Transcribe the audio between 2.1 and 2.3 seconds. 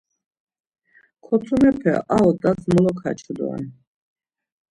ar